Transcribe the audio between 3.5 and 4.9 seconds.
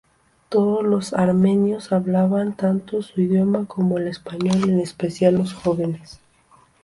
como el español, en